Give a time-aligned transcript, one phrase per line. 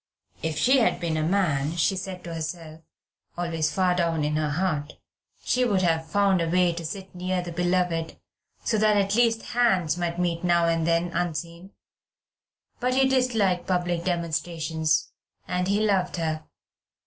[0.41, 2.81] If she had been a man, she said to herself,
[3.37, 4.93] always far down in her heart,
[5.43, 8.19] she would have found a way to sit near the beloved,
[8.63, 11.73] so that at least hands might meet now and then unseen.
[12.79, 15.11] But he disliked public demonstrations,
[15.47, 16.45] and he loved her.